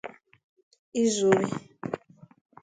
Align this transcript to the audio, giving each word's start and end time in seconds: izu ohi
izu 1.03 1.27
ohi 1.33 1.51